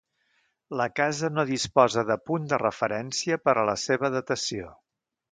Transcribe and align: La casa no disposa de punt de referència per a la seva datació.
La 0.79 0.85
casa 0.99 1.27
no 1.33 1.43
disposa 1.49 2.03
de 2.11 2.17
punt 2.29 2.47
de 2.53 2.59
referència 2.61 3.37
per 3.49 3.55
a 3.57 3.65
la 3.71 3.75
seva 3.83 4.11
datació. 4.15 4.73